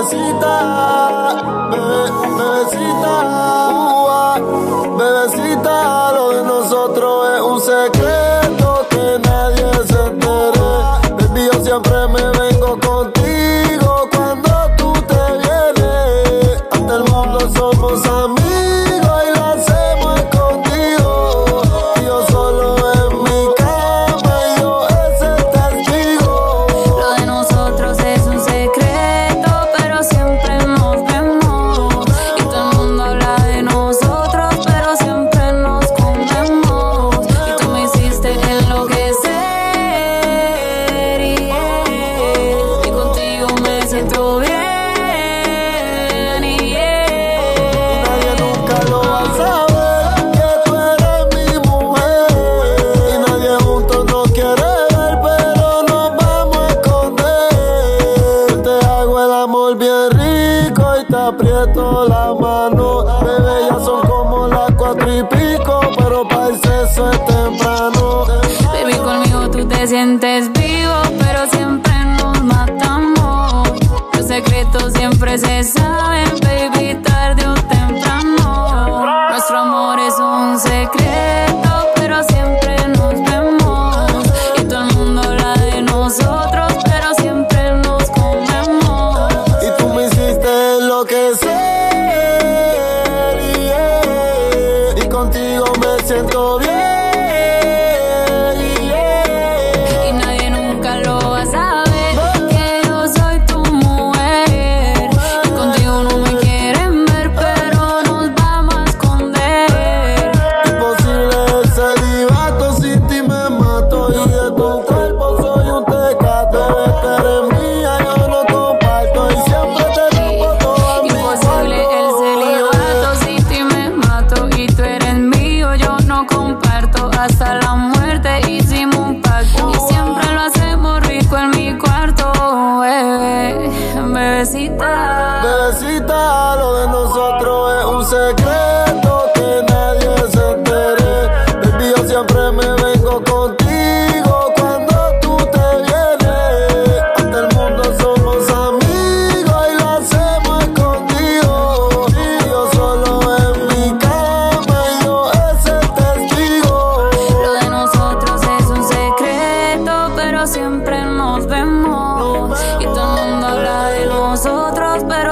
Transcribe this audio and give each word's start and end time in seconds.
bebecita, 0.00 0.56
bebe- 1.70 2.10
bebecita, 2.38 3.49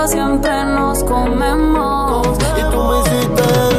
siempre 0.07 0.65
nos 0.65 1.03
comemos. 1.05 2.29
Y 2.57 2.63
tú 2.71 2.83
me 2.85 3.01
hiciste 3.01 3.78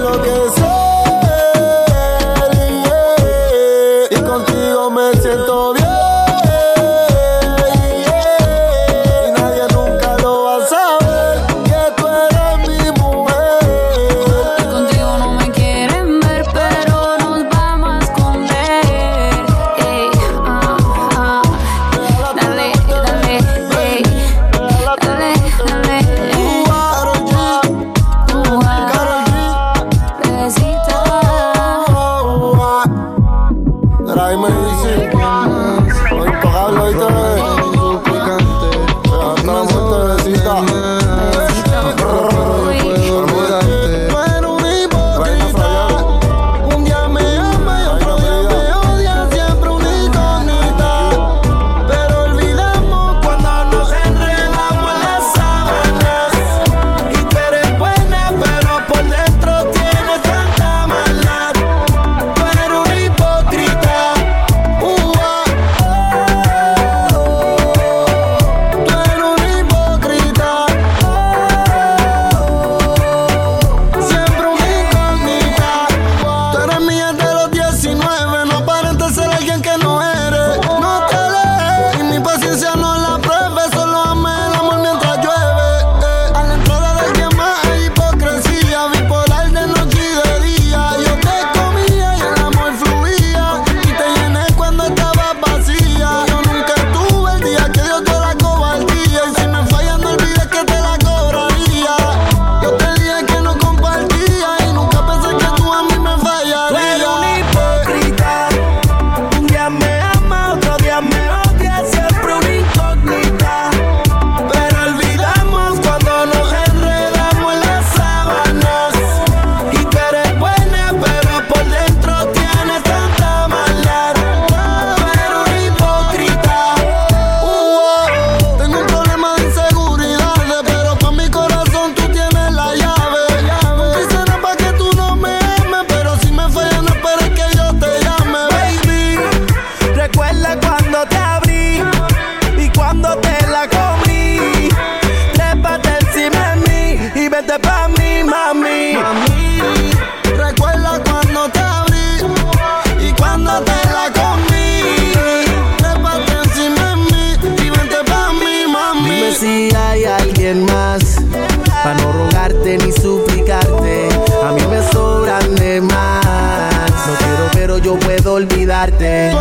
yo 167.90 167.97
puedo 167.97 168.34
olvidarte. 168.36 169.32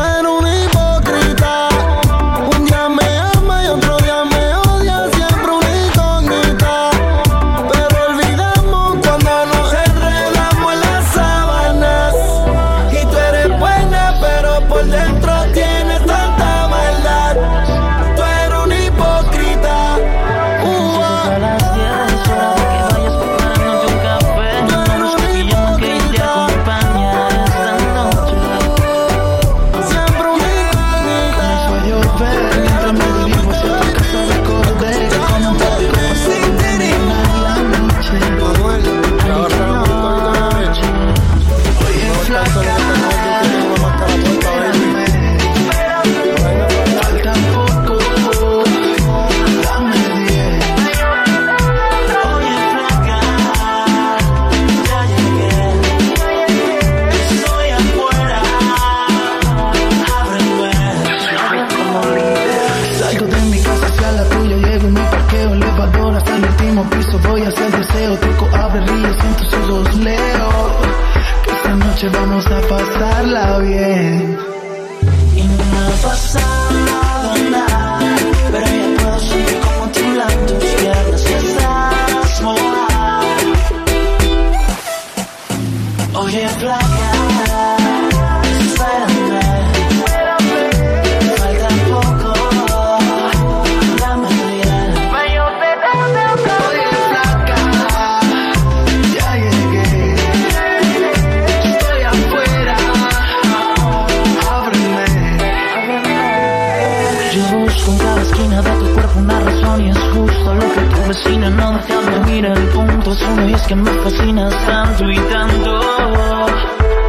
Busco 107.59 107.91
en 107.91 107.99
cada 107.99 108.23
esquina 108.23 108.63
de 108.63 108.71
tu 108.71 108.95
cuerpo 108.95 109.19
una 109.19 109.41
razón 109.41 109.81
y 109.85 109.91
es 109.91 109.99
justo 109.99 110.55
lo 110.55 110.61
que 110.61 110.81
tu 110.95 111.09
vecina 111.09 111.51
no 111.51 111.73
deja 111.73 112.11
de 112.11 112.21
mira 112.31 112.53
el 112.53 112.69
punto 112.69 113.13
es 113.13 113.23
uno 113.23 113.49
y 113.49 113.53
es 113.55 113.63
que 113.63 113.75
me 113.75 113.91
fascinas 113.91 114.55
tanto 114.67 115.11
y 115.11 115.19
tanto 115.19 115.81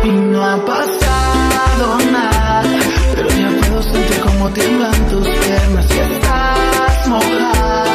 Y 0.06 0.10
no 0.10 0.44
ha 0.44 0.58
pasado 0.66 1.98
nada, 2.12 2.64
pero 3.16 3.30
ya 3.30 3.50
puedo 3.60 3.84
sentir 3.84 4.20
como 4.22 4.50
tiemblan 4.50 5.08
tus 5.10 5.28
piernas 5.28 5.86
y 5.96 6.00
estás 6.00 7.08
mojada. 7.08 7.86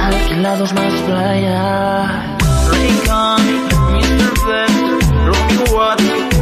Alquilados 0.00 0.72
más 0.72 0.92
playa 1.02 2.36
Raycon, 2.70 3.42
Mr. 3.92 4.32
Best, 4.46 5.12
Rocky 5.26 5.72
Watts, 5.74 6.33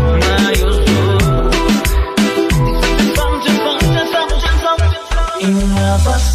no 6.04 6.31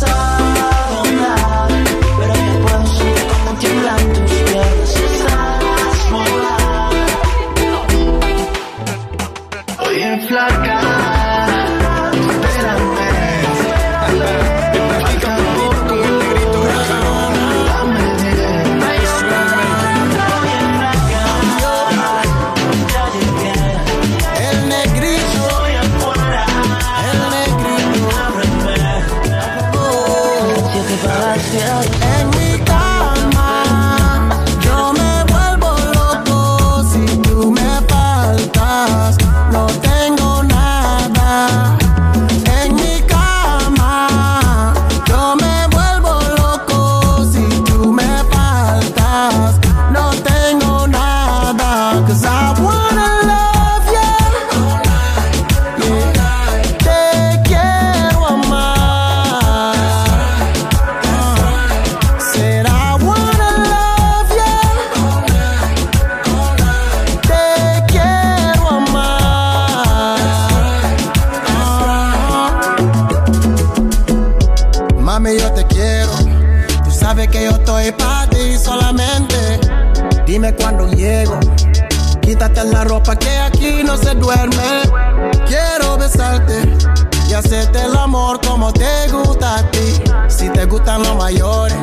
Quítate 82.21 82.65
la 82.65 82.83
ropa 82.83 83.15
que 83.15 83.37
aquí 83.37 83.81
no 83.83 83.95
se 83.95 84.13
duerme. 84.13 84.81
Quiero 85.47 85.97
besarte 85.97 86.61
y 87.29 87.33
hacerte 87.33 87.79
el 87.85 87.95
amor 87.95 88.41
como 88.45 88.73
te 88.73 89.07
gusta 89.09 89.59
a 89.59 89.71
ti. 89.71 90.01
Si 90.27 90.49
te 90.49 90.65
gustan 90.65 91.03
los 91.03 91.15
mayores, 91.15 91.77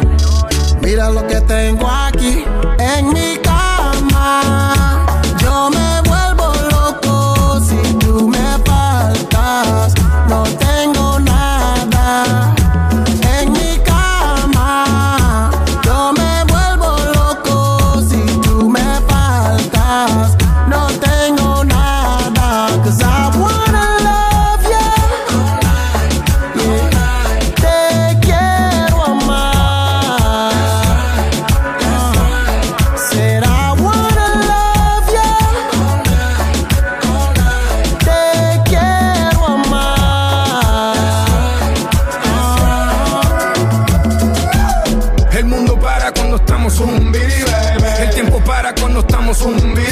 mira 0.82 1.08
lo 1.08 1.26
que 1.26 1.40
tengo 1.40 1.88
aquí 1.88 2.44
en 2.78 3.08
mi 3.14 3.38
cama. 3.38 4.83
Cuando 46.14 46.36
estamos 46.36 46.78
un 46.80 47.12
baby. 47.12 47.44
El 48.00 48.10
tiempo 48.10 48.38
para 48.40 48.74
cuando 48.74 49.00
estamos 49.00 49.40
un 49.42 49.56
baby. 49.74 49.88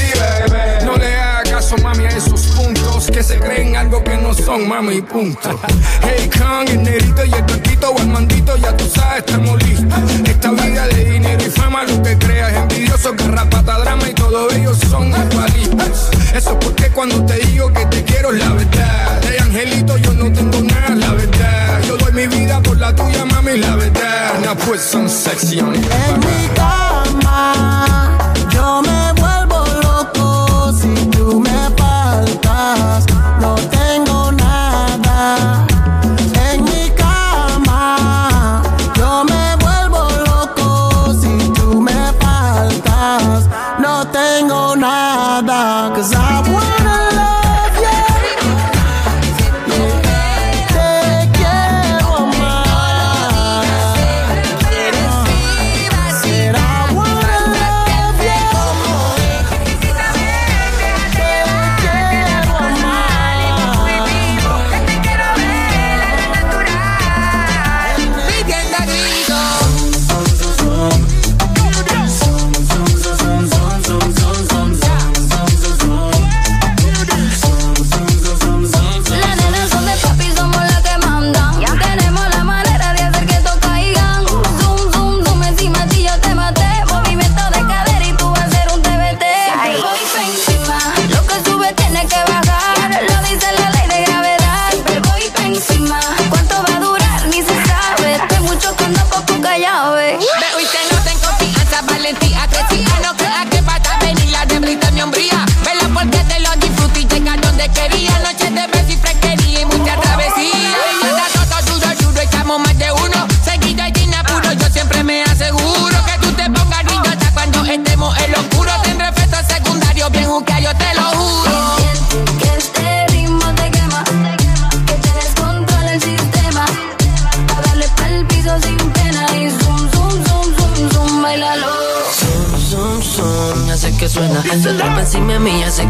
No 0.85 0.97
le 0.97 1.14
hagas 1.17 1.50
caso, 1.50 1.76
mami, 1.79 2.05
a 2.05 2.09
esos 2.09 2.47
puntos 2.47 3.11
que 3.11 3.23
se 3.23 3.38
creen 3.38 3.76
algo 3.76 4.02
que 4.02 4.17
no 4.17 4.35
son, 4.35 4.69
mami, 4.69 5.02
punto. 5.02 5.61
Hey, 6.02 6.29
Kong, 6.37 6.69
el 6.69 6.83
negrito 6.83 7.25
y 7.25 7.33
el 7.33 7.47
tontito 7.47 7.91
o 7.91 7.99
el 7.99 8.09
mandito, 8.09 8.57
ya 8.57 8.76
tú 8.76 8.85
sabes, 8.88 9.25
estamos 9.25 9.62
listos. 9.62 9.99
Esta 10.25 10.50
vida 10.50 10.87
de 10.88 11.05
dinero 11.05 11.43
y 11.45 11.50
fama, 11.50 11.85
lo 11.85 12.02
que 12.02 12.19
creas, 12.19 12.52
envidioso, 12.55 13.12
garrapata, 13.17 13.79
drama 13.79 14.09
y 14.09 14.14
todos 14.14 14.52
ellos 14.55 14.79
son 14.91 15.09
igualitos. 15.09 16.11
Eso 16.35 16.50
es 16.52 16.57
porque 16.64 16.88
cuando 16.91 17.25
te 17.25 17.35
digo 17.47 17.73
que 17.73 17.87
te 17.87 18.02
quiero 18.05 18.33
es 18.33 18.38
la 18.38 18.52
verdad. 18.52 19.21
De 19.21 19.38
angelito 19.38 19.97
yo 19.99 20.12
no 20.14 20.33
tengo 20.33 20.61
nada, 20.62 20.72
la 22.83 22.93
tuya, 22.93 23.25
mami, 23.25 23.57
la 23.59 23.77
verdad. 23.77 24.41
Now 24.43 24.55
put 24.55 24.81
some. 24.81 25.07
En 25.07 26.21
mi 26.21 26.49
cama, 26.57 27.72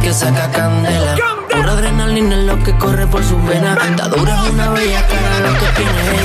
que 0.01 0.13
saca 0.13 0.51
candela. 0.51 1.17
Pura 1.51 1.73
adrenalina 1.73 2.37
es 2.37 2.45
lo 2.45 2.59
que 2.63 2.77
corre 2.77 3.07
por 3.07 3.23
sus 3.23 3.43
venas. 3.45 3.79
Está 3.85 4.09
dura 4.09 4.43
una 4.45 4.71
bella 4.71 5.07
cara 5.07 5.41
lo 5.41 5.53
que 5.59 5.67
tiene 5.77 6.22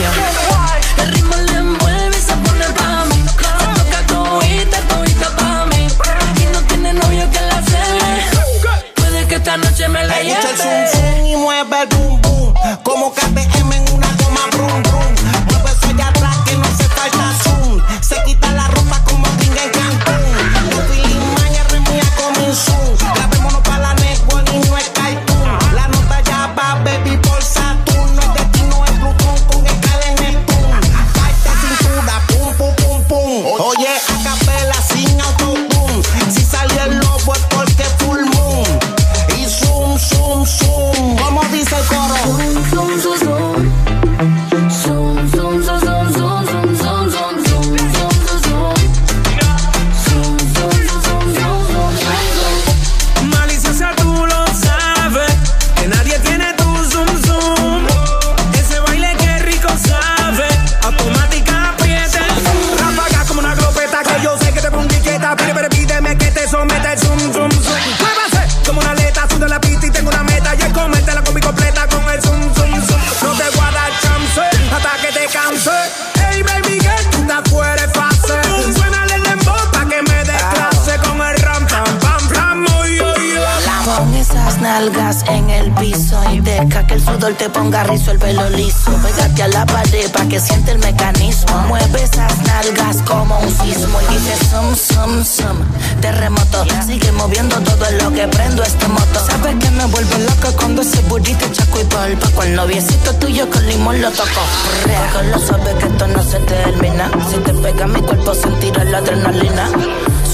esas 84.78 84.94
nalgas 84.94 85.24
en 85.28 85.50
el 85.50 85.72
piso 85.72 86.20
y 86.32 86.40
deja 86.40 86.86
que 86.86 86.96
el 86.96 87.04
sudor 87.04 87.34
te 87.34 87.50
ponga 87.50 87.84
rizo 87.84 88.12
el 88.12 88.20
pelo 88.20 88.50
liso. 88.50 88.92
Pégate 89.04 89.44
a 89.44 89.48
la 89.48 89.66
pared 89.66 90.10
pa' 90.12 90.26
que 90.26 90.40
siente 90.40 90.72
el 90.72 90.80
mecanismo. 90.80 91.58
Mueve 91.68 92.04
esas 92.04 92.38
nalgas 92.40 92.98
como 93.08 93.40
un 93.40 93.50
sismo 93.50 94.00
y 94.02 94.14
dice 94.14 94.36
sum, 94.50 94.76
sum, 94.76 95.26
sum. 95.26 95.58
Terremoto, 96.02 96.66
sigue 96.86 97.12
moviendo 97.14 97.56
todo 97.62 97.92
lo 98.02 98.12
que 98.14 98.28
prendo 98.28 98.64
este 98.64 98.88
moto. 98.88 99.26
Sabes 99.26 99.56
que 99.56 99.72
me 99.72 99.86
vuelve 99.86 100.20
loca 100.20 100.52
cuando 100.56 100.82
ese 100.82 101.02
burrito 101.02 101.48
chaco 101.52 101.80
y 101.82 101.84
polpa. 101.86 102.30
Con 102.32 102.48
el 102.48 102.56
noviecito 102.56 103.14
tuyo 103.16 103.50
con 103.50 103.66
limón 103.66 104.02
lo 104.02 104.12
toco. 104.12 104.42
Que 104.84 105.28
lo 105.30 105.40
sabes 105.40 105.76
que 105.76 105.88
esto 105.88 106.08
no 106.08 106.24
se 106.24 106.40
termina. 106.40 107.10
Si 107.30 107.38
te 107.38 107.54
pega 107.54 107.88
mi 107.88 108.02
cuerpo 108.02 108.34
sentirá 108.34 108.84
la 108.84 109.00
adrenalina. 109.00 109.70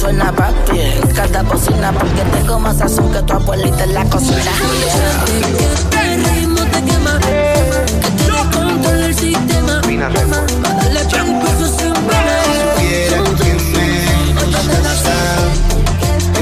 Suena 0.04 0.32
papi 0.34 0.82
cada 1.16 1.44
bocina 1.44 1.94
porque 1.94 2.24
tengo 2.34 2.60
más 2.60 2.78
sazón 2.78 3.10
que 3.14 3.22
tu 3.22 3.32
abuelita 3.32 3.86
en 3.86 3.94
la 3.94 4.04
cocina. 4.04 4.52
Este 5.58 6.18
el 9.06 9.16
sistema. 9.16 9.82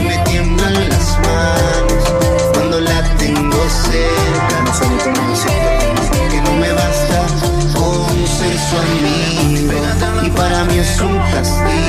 Me 0.02 0.18
tiemblan 0.26 0.90
las 0.90 1.20
manos 1.20 2.04
cuando 2.54 2.80
la 2.80 3.04
tengo 3.20 3.70
cerca. 3.70 4.64
Que 6.32 6.42
no 6.42 6.54
me 6.56 6.74
basta 6.74 7.28
con 7.76 8.26
y 10.26 10.30
para 10.32 10.66
mí 10.66 10.80
es 10.80 11.00
un 11.00 11.20
castigo 11.32 11.81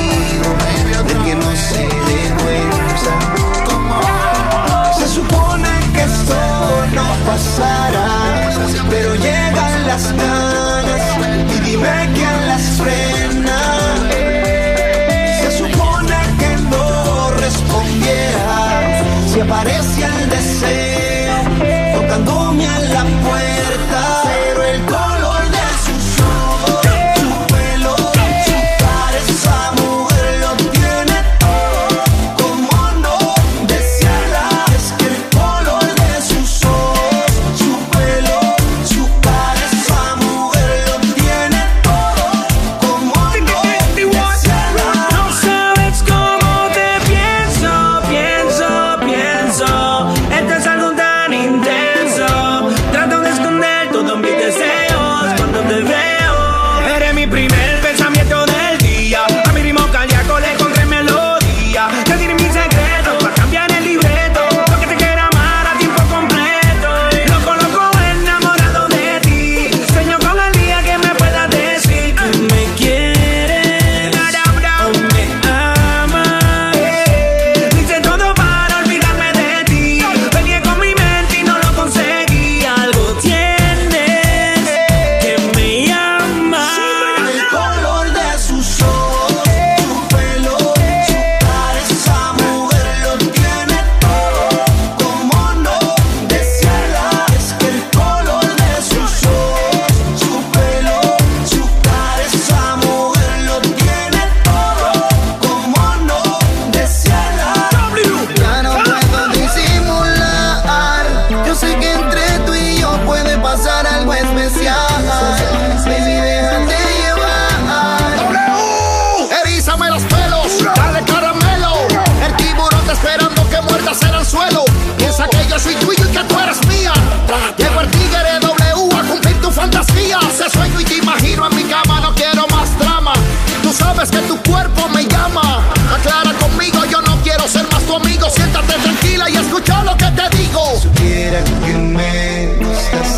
conmigo, 137.92 138.30
siéntate 138.30 138.72
tranquila 138.72 139.28
y 139.28 139.36
escucha 139.36 139.84
lo 139.84 139.94
que 139.98 140.06
te 140.06 140.36
digo. 140.38 140.64
Supiera 140.80 141.44
que 141.44 141.72
me 141.74 142.54
gustas 142.56 143.11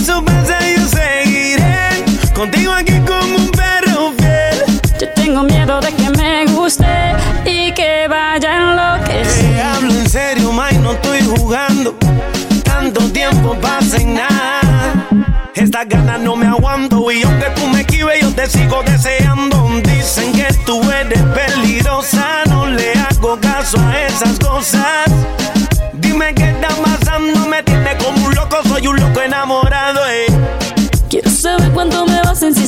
eso 0.00 0.24
pasa, 0.24 0.58
yo 0.76 0.86
seguiré 0.88 2.04
contigo 2.34 2.72
aquí 2.72 2.98
como 3.06 3.36
un 3.36 3.50
perro 3.50 4.12
fiel. 4.18 4.80
Yo 4.98 5.08
tengo 5.14 5.42
miedo 5.42 5.80
de 5.80 5.92
que 5.92 6.10
me 6.10 6.46
guste 6.46 6.86
y 7.44 7.72
que 7.72 8.06
vaya 8.08 8.56
en 8.56 8.76
lo 8.76 9.04
que 9.04 9.22
Te 9.22 9.60
hablo 9.60 9.92
en 9.92 10.08
serio, 10.08 10.52
May, 10.52 10.78
no 10.78 10.92
estoy 10.92 11.20
jugando. 11.22 11.94
Tanto 12.64 13.00
tiempo 13.12 13.54
pasa 13.60 13.98
en 13.98 14.14
nada. 14.14 14.60
Estas 15.54 15.86
ganas 15.88 16.20
no 16.20 16.34
me 16.34 16.46
aguanto 16.46 17.10
y 17.10 17.22
aunque 17.22 17.50
tú 17.54 17.66
me 17.66 17.80
esquives, 17.82 18.20
yo 18.22 18.32
te 18.32 18.48
sigo 18.48 18.82
deseando. 18.82 19.68
Dicen 19.84 20.32
que 20.32 20.48
tú 20.64 20.80
eres 20.90 21.22
peligrosa, 21.22 22.44
no 22.48 22.66
le 22.66 22.92
hago 22.94 23.38
caso 23.38 23.78
a 23.78 24.06
esas 24.06 24.38
cosas. 24.38 25.10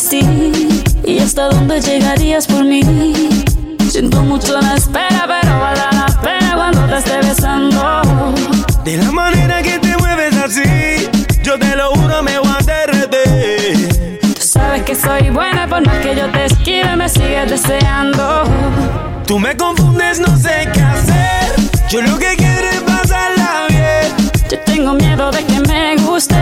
Insistir 0.03 0.85
y 1.05 1.19
hasta 1.21 1.49
dónde 1.49 1.81
llegarías 1.81 2.47
por 2.47 2.65
mí. 2.65 2.83
Siento 3.89 4.23
mucho 4.23 4.61
la 4.61 4.75
espera, 4.75 5.27
pero 5.29 5.61
vale 5.61 5.81
la 5.93 6.07
pena 6.23 6.55
cuando 6.57 6.81
te 6.87 6.99
esté 6.99 7.17
besando. 7.19 8.35
De 8.85 8.97
la 8.97 9.11
manera 9.13 9.63
que 9.63 9.79
te 9.79 9.97
mueves 9.99 10.37
así, 10.37 11.09
yo 11.43 11.59
te 11.59 11.77
lo 11.77 11.91
juro, 11.91 12.23
me 12.23 12.39
voy 12.39 12.49
a 12.49 12.63
derretir. 12.65 14.19
Tú 14.35 14.43
sabes 14.43 14.83
que 14.83 14.95
soy 14.95 15.31
buena, 15.31 15.69
por 15.69 15.87
más 15.87 15.99
que 15.99 16.17
yo 16.17 16.29
te 16.31 16.47
esquive, 16.47 16.97
me 16.97 17.09
sigues 17.09 17.51
deseando. 17.51 18.45
Tú 19.27 19.39
me 19.39 19.57
confundes, 19.57 20.19
no 20.19 20.37
sé 20.37 20.69
qué 20.73 20.81
hacer. 20.81 21.55
Yo 21.91 22.03
lo 22.03 22.19
que 22.19 22.35
quiero 22.37 22.69
es 22.69 22.81
pasarla 22.81 23.67
bien. 23.69 24.31
Yo 24.51 24.59
tengo 24.65 24.95
miedo 24.95 25.31
de 25.31 25.45
que 25.45 25.61
me 25.61 25.97
guste 25.97 26.42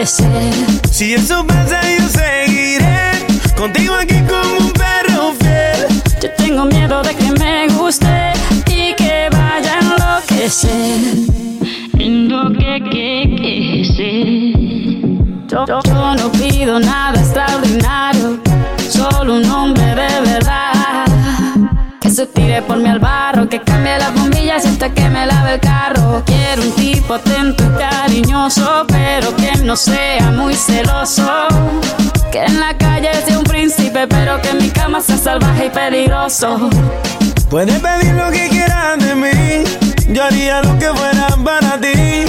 enloquecer. 0.00 0.52
Si 0.90 1.14
eso 1.14 1.46
pasa, 1.46 1.80
yo 1.98 2.08
seguiré 2.08 3.26
contigo 3.56 3.94
aquí 3.94 4.16
como 4.28 4.66
un 4.66 4.72
perro 4.72 5.32
fiel. 5.40 5.86
Yo 6.22 6.30
tengo 6.36 6.64
miedo 6.66 7.02
de 7.02 7.14
que 7.14 7.30
me 7.32 7.68
guste 7.68 8.32
y 8.66 8.94
que 8.94 9.28
vaya 9.30 9.74
a 9.76 9.80
enloquecer. 9.80 11.00
Lo 11.98 12.50
que, 12.52 12.82
que, 12.90 13.92
que. 13.96 15.18
Yo, 15.48 15.66
yo- 15.66 15.80
yo 15.84 16.14
no 16.14 16.32
pido 16.32 16.78
nada 16.80 17.20
extraordinario, 17.20 18.40
solo 18.88 19.34
un 19.34 19.50
hombre 19.50 19.84
de 19.94 20.20
verdad. 20.20 21.04
Que 22.00 22.10
se 22.10 22.26
tire 22.26 22.62
por 22.62 22.78
mí 22.78 22.88
al 22.88 23.00
barro, 23.00 23.48
que 23.48 23.60
cambie 23.60 23.98
las 23.98 24.12
hasta 24.66 24.90
que 24.90 25.08
me 25.08 25.26
lave 25.26 25.54
el 25.54 25.60
carro. 25.60 26.22
Quiero 26.26 26.62
un 26.62 26.72
tipo 26.72 27.14
atento 27.14 27.64
y 27.64 27.78
cariñoso, 27.78 28.84
pero 28.88 29.34
que 29.36 29.52
no 29.62 29.76
sea 29.76 30.30
muy 30.30 30.54
celoso. 30.54 31.26
Que 32.30 32.44
en 32.44 32.60
la 32.60 32.76
calle 32.76 33.10
sea 33.26 33.38
un 33.38 33.44
príncipe, 33.44 34.06
pero 34.06 34.40
que 34.40 34.50
en 34.50 34.58
mi 34.58 34.70
cama 34.70 35.00
sea 35.00 35.18
salvaje 35.18 35.66
y 35.66 35.70
peligroso. 35.70 36.70
Puedes 37.48 37.80
pedir 37.80 38.14
lo 38.14 38.30
que 38.30 38.48
quieras 38.48 38.98
de 38.98 39.14
mí. 39.14 39.64
Yo 40.08 40.24
haría 40.24 40.62
lo 40.62 40.78
que 40.78 40.88
fuera 40.88 41.28
para 41.44 41.80
ti. 41.80 42.24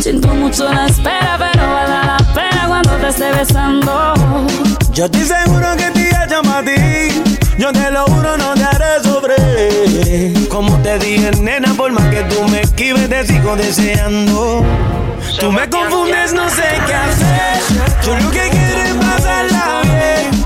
Siento 0.00 0.28
mucho 0.28 0.72
la 0.72 0.86
espera, 0.86 1.36
pero 1.38 1.72
vale 1.72 2.06
la 2.06 2.18
pena 2.34 2.64
cuando 2.66 2.90
te 2.96 3.08
esté 3.08 3.32
besando. 3.32 4.14
Yo 4.92 5.04
estoy 5.04 5.24
seguro 5.24 5.76
que 5.76 5.90
te 5.90 6.10
llama 6.28 6.58
a 6.58 6.64
ti. 6.64 7.22
Yo 7.58 7.72
te 7.72 7.90
lo 7.90 8.04
juro, 8.06 8.36
no 8.36 8.54
te 8.54 8.64
haré 8.64 9.00
Como 10.48 10.76
te 10.82 10.98
dije, 10.98 11.30
nena, 11.40 11.74
por 11.74 11.92
más 11.92 12.08
que 12.08 12.22
tú 12.24 12.42
me 12.48 12.62
esquives, 12.62 13.08
te 13.08 13.26
sigo 13.26 13.56
deseando. 13.56 14.64
Tú 15.38 15.52
me 15.52 15.68
confundes, 15.68 16.32
no 16.32 16.48
sé 16.50 16.62
qué 16.86 16.94
hacer. 16.94 17.60
Yo 18.04 18.16
lo 18.16 18.30
que 18.30 18.48
quiero 18.50 18.80
es 18.82 18.94
pasarla 18.94 19.82
bien. 19.84 20.39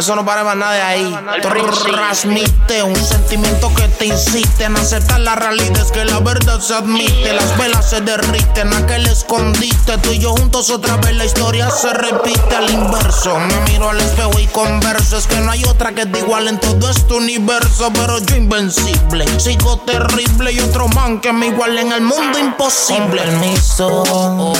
Eso 0.00 0.16
no 0.16 0.24
para 0.24 0.42
más 0.44 0.56
nada 0.56 0.72
de 0.72 0.80
ahí. 0.80 1.18
Transmite 1.42 2.82
un 2.82 2.96
sentimiento 2.96 3.70
que 3.74 3.86
te 3.86 4.06
insiste 4.06 4.64
en 4.64 4.74
aceptar 4.78 5.20
la 5.20 5.34
realidad. 5.34 5.76
Es 5.76 5.92
que 5.92 6.06
la 6.06 6.20
verdad 6.20 6.58
se 6.58 6.72
admite. 6.72 7.30
Las 7.34 7.54
velas 7.58 7.90
se 7.90 8.00
derriten, 8.00 8.72
aquel 8.72 9.06
escondite. 9.06 9.98
Tú 9.98 10.12
y 10.12 10.18
yo 10.18 10.30
juntos 10.30 10.70
otra 10.70 10.96
vez 10.96 11.14
la 11.16 11.26
historia 11.26 11.68
se 11.70 11.92
repite 11.92 12.56
al 12.56 12.70
inverso. 12.70 13.38
Me 13.40 13.60
miro 13.70 13.90
al 13.90 14.00
espejo 14.00 14.38
y 14.38 14.46
converso. 14.46 15.18
Es 15.18 15.26
que 15.26 15.36
no 15.36 15.50
hay 15.50 15.62
otra 15.64 15.92
que 15.92 16.06
te 16.06 16.20
igual 16.20 16.48
en 16.48 16.58
todo 16.58 16.88
este 16.88 17.12
universo. 17.12 17.92
Pero 17.92 18.20
yo 18.20 18.36
invencible, 18.36 19.26
sigo 19.38 19.80
terrible. 19.80 20.50
Y 20.52 20.60
otro 20.60 20.88
man 20.88 21.20
que 21.20 21.34
me 21.34 21.48
iguale 21.48 21.82
en 21.82 21.92
el 21.92 22.00
mundo 22.00 22.38
imposible. 22.38 23.00
Con 23.00 23.10
permiso, 23.10 24.54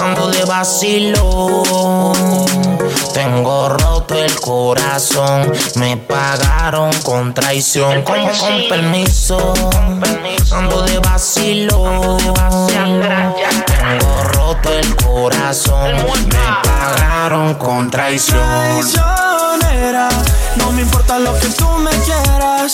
ando 0.00 0.28
de 0.28 0.42
vacilo. 0.46 1.62
Tengo 3.12 3.68
roto 3.70 4.14
el 4.14 4.40
corazón, 4.40 4.85
me 5.74 5.96
pagaron 5.96 6.92
con 7.02 7.34
traición. 7.34 8.02
Con, 8.02 8.20
con 8.20 8.68
permiso, 8.68 9.52
ando 10.52 10.82
de 10.82 10.98
vacilo. 11.00 12.16
Tengo 12.68 14.22
roto 14.22 14.72
el 14.78 14.96
corazón, 14.96 15.96
me 15.96 16.38
pagaron 16.62 17.54
con 17.54 17.90
traición. 17.90 18.38
Traicionera, 18.38 20.08
no 20.56 20.70
me 20.70 20.82
importa 20.82 21.18
lo 21.18 21.36
que 21.40 21.48
tú 21.48 21.68
me 21.78 21.90
quieras. 21.90 22.72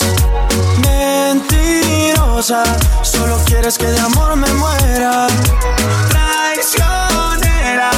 Mentirosa, 0.83 2.63
solo 3.01 3.37
quieres 3.45 3.77
que 3.77 3.87
de 3.87 3.99
amor 3.99 4.35
me 4.35 4.53
muera. 4.53 5.27
Traicionera, 6.09 7.89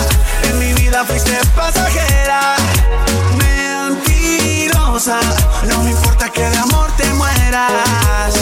en 0.43 0.59
mi 0.59 0.73
vida 0.73 1.03
fuiste 1.03 1.37
pasajera. 1.53 2.55
No 5.05 5.83
me 5.83 5.91
importa 5.91 6.31
que 6.31 6.41
de 6.41 6.57
amor 6.57 6.91
te 6.97 7.05
mueras. 7.13 8.33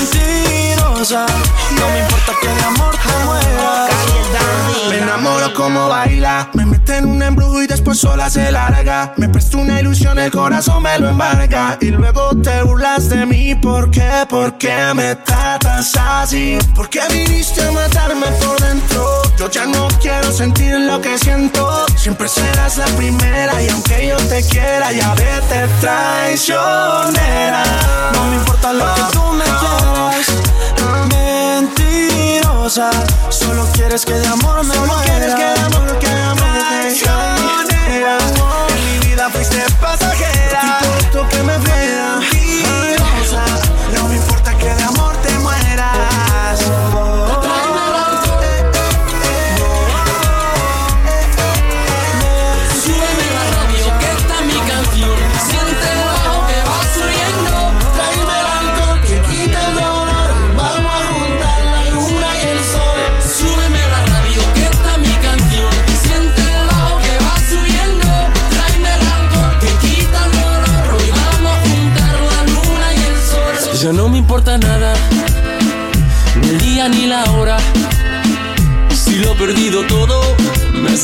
Mentirosa, 0.00 1.26
no 1.78 1.88
me 1.90 1.98
importa 1.98 2.32
que 2.40 2.48
de 2.48 2.64
amor 2.64 2.94
te 2.96 3.24
mueras. 3.26 3.90
Me 4.88 4.98
enamoro 4.98 5.52
como 5.52 5.88
baila, 5.90 6.48
me 6.54 6.64
mete 6.64 6.96
en 6.96 7.04
un 7.04 7.22
embrujo 7.22 7.62
y 7.62 7.66
después 7.66 7.98
sola 7.98 8.30
se 8.30 8.50
larga. 8.50 9.12
Me 9.18 9.28
presta 9.28 9.58
una 9.58 9.78
ilusión, 9.78 10.18
el 10.18 10.30
corazón 10.30 10.84
me 10.84 10.98
lo 10.98 11.10
embarga. 11.10 11.76
Y 11.82 11.90
luego 11.90 12.30
te 12.42 12.62
burlas 12.62 13.10
de 13.10 13.26
mí, 13.26 13.54
¿por 13.56 13.90
qué? 13.90 14.24
¿Por 14.26 14.56
qué 14.56 14.94
me 14.94 15.16
tratas 15.16 15.94
así? 15.96 16.56
¿Por 16.74 16.88
qué 16.88 17.02
viniste 17.10 17.62
a 17.62 17.72
matarme 17.72 18.28
por 18.40 18.58
dentro? 18.58 19.25
Yo 19.38 19.50
ya 19.50 19.66
no 19.66 19.86
quiero 20.00 20.32
sentir 20.32 20.78
lo 20.80 21.00
que 21.00 21.18
siento. 21.18 21.84
Siempre 21.94 22.26
serás 22.26 22.78
la 22.78 22.86
primera 22.96 23.62
y 23.62 23.68
aunque 23.68 24.06
yo 24.08 24.16
te 24.28 24.42
quiera, 24.42 24.90
ya 24.92 25.14
vete 25.14 25.68
traicionera. 25.80 27.62
No 28.14 28.24
me 28.28 28.36
importa 28.36 28.72
lo 28.72 28.94
que 28.94 29.02
tú 29.12 29.22
me 29.32 29.44
quieras. 29.44 30.26
Mentirosa, 31.08 32.90
solo 33.28 33.66
quieres 33.74 34.06
que 34.06 34.14
de 34.14 34.26
amor 34.26 34.64
me 34.64 34.74
solo 34.74 34.94
quieres 35.04 35.34
que 35.34 35.44
de 35.44 35.60
amor, 35.60 35.98
que 35.98 36.06
de 36.06 36.34
traicionera. 36.34 38.18
En 38.68 38.84
mi 38.84 39.06
vida 39.06 39.28
fuiste 39.30 39.64
pasajera. 39.80 40.78
Que 41.30 41.42
me 41.42 41.58
vea. 41.58 42.20
Mentirosa. 42.20 43.65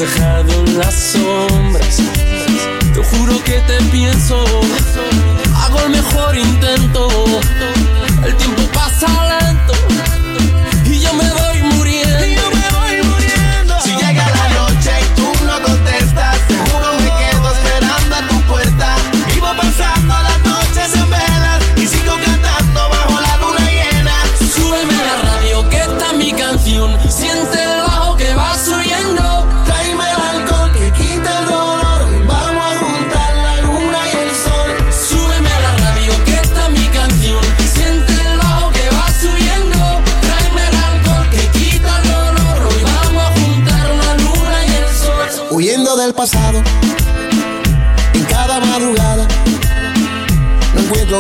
dejado 0.03 0.53
en 0.67 0.79
las 0.79 0.95
sombras. 0.95 1.99
Te 2.93 3.05
juro 3.05 3.41
que 3.45 3.61
te 3.69 3.81
pienso, 3.93 4.45
hago 5.55 5.79
el 5.85 5.91
mejor 5.91 6.37
intento. 6.37 7.09
El 8.27 8.37
tiempo 8.37 8.62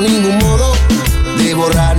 ningún 0.00 0.38
modo 0.38 0.72
de 1.38 1.55
borrar. 1.55 1.91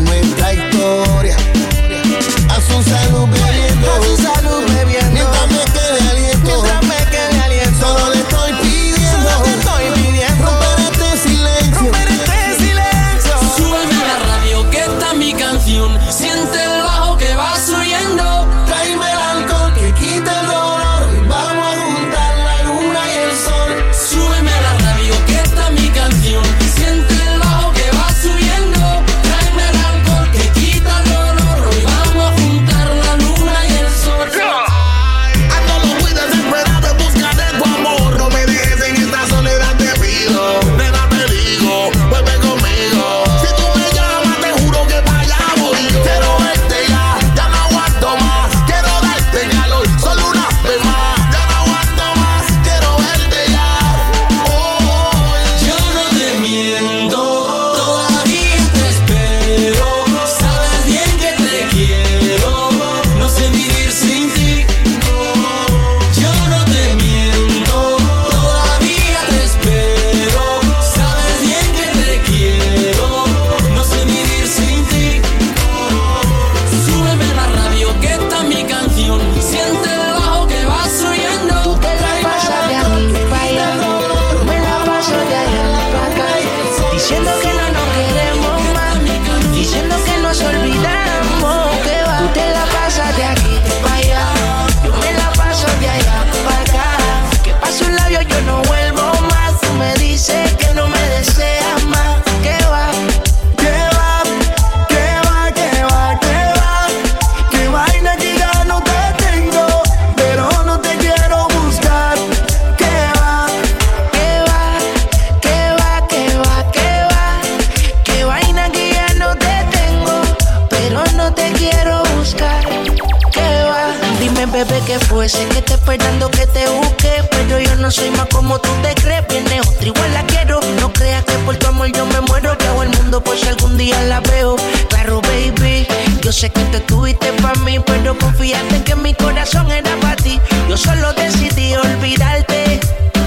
corazón 139.43 139.71
era 139.71 139.95
para 139.99 140.15
ti. 140.15 140.39
Yo 140.69 140.77
solo 140.77 141.11
decidí 141.13 141.75
olvidarte. 141.75 142.79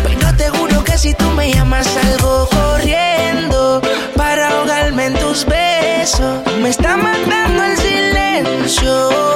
Pues 0.03 0.17
Pero 0.19 0.35
te 0.37 0.49
juro 0.49 0.83
que 0.83 0.97
si 0.97 1.13
tú 1.13 1.31
me 1.33 1.53
llamas 1.53 1.87
salgo 1.87 2.49
corriendo 2.49 3.83
para 4.17 4.49
ahogarme 4.49 5.07
en 5.07 5.15
tus 5.15 5.45
besos. 5.45 6.41
Me 6.63 6.71
está 6.71 6.97
matando 6.97 7.65
el 7.65 7.77
silencio. 7.77 9.36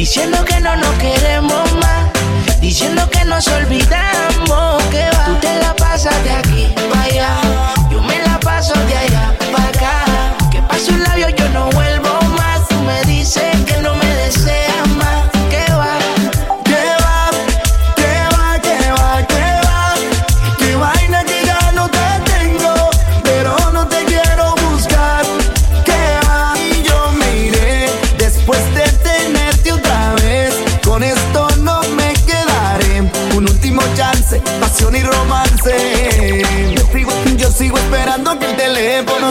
diciendo 0.00 0.42
que 0.46 0.58
no 0.62 0.74
nos 0.76 0.94
queremos 0.94 1.72
más, 1.74 2.10
diciendo 2.58 3.06
que 3.10 3.22
nos 3.26 3.46
olvidamos 3.48 4.82
que 4.84 5.04
va. 5.10 5.39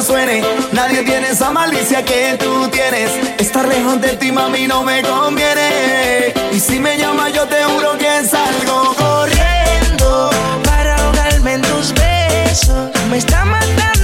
Suene. 0.02 0.42
Nadie 0.72 1.04
tiene 1.04 1.30
esa 1.30 1.52
malicia 1.52 2.04
que 2.04 2.38
tú 2.40 2.68
tienes. 2.70 3.12
Estar 3.38 3.68
lejos 3.68 4.02
de 4.02 4.10
ti, 4.18 4.32
mami, 4.32 4.68
no 4.68 4.84
me 4.84 5.02
conviene. 5.02 6.34
Y 6.52 6.60
si 6.60 6.80
me 6.80 6.98
llamas, 6.98 7.34
yo 7.34 7.46
te 7.48 7.64
juro 7.64 7.98
que 7.98 8.24
salgo 8.24 8.96
corriendo 8.96 10.30
para 10.64 10.96
ahogarme 10.96 11.54
en 11.54 11.62
tus 11.62 11.94
besos. 11.94 12.90
Me 13.10 13.18
está 13.18 13.46
matando 13.46 13.99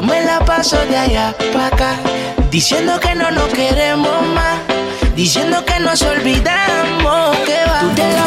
yo 0.00 0.06
me 0.06 0.24
la 0.24 0.40
paso 0.40 0.76
de 0.86 0.96
allá 0.96 1.34
para 1.52 1.66
acá, 1.66 1.96
diciendo 2.50 2.98
que 3.00 3.14
no 3.14 3.30
nos 3.30 3.48
queremos 3.48 4.26
más, 4.34 4.58
diciendo 5.14 5.64
que 5.64 5.78
nos 5.80 6.00
olvidamos 6.02 7.36
que 7.38 7.58
va. 7.66 7.80
Tú 7.80 7.90
te 7.94 8.12
la 8.12 8.26